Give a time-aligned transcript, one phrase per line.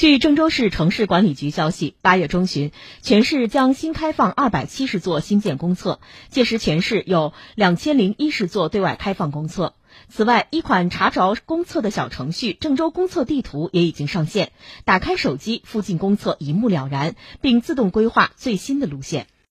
[0.00, 9.74] 据郑州市城市管理局消息八月中旬全市将新开放二百七十座新建公厕届时全市有两千零一十座对外开放公厕。
[10.08, 14.52] 此外一款查找公厕的小程序郑州公厕地图也已经上线
[14.86, 19.26] 打开手机附近公厕一目了然并自动规划最新的路线。